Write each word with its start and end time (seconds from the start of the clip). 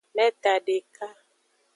Meta 0.15 0.51
deka. 0.65 1.07